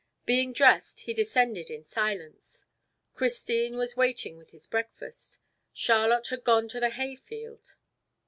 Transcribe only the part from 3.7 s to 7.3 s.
was waiting with his breakfast; Charlotte had gone to the hay